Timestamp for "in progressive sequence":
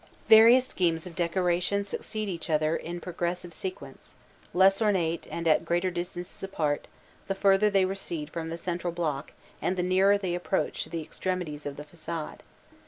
2.75-4.15